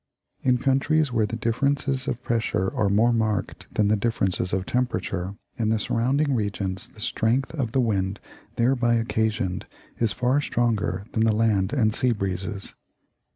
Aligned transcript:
In 0.41 0.57
countries 0.57 1.11
where 1.13 1.27
the 1.27 1.35
differences 1.35 2.07
of 2.07 2.23
pressure 2.23 2.73
are 2.73 2.89
more 2.89 3.13
marked 3.13 3.71
than 3.75 3.87
the 3.87 3.95
differences 3.95 4.51
of 4.51 4.65
temperature, 4.65 5.35
in 5.59 5.69
the 5.69 5.77
surrounding 5.77 6.33
regions 6.33 6.87
the 6.87 6.99
strength 6.99 7.53
of 7.53 7.71
the 7.71 7.81
wind 7.81 8.19
thereby 8.55 8.95
occasioned 8.95 9.67
is 9.99 10.11
far 10.11 10.41
stronger 10.41 11.03
than 11.11 11.25
the 11.25 11.35
land 11.35 11.71
and 11.71 11.93
sea 11.93 12.13
breezes. 12.13 12.73